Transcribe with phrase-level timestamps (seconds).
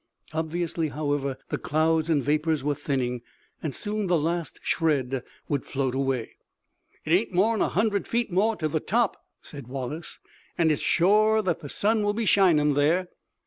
[0.33, 3.21] Obviously, however, the clouds and vapors were thinning,
[3.61, 6.37] and soon the last shred would float away.
[7.05, 10.17] "It ain't more'n a hundred feet more to the top," said Wallace,
[10.57, 13.09] "an' it's shore that the sun will be shinin' there."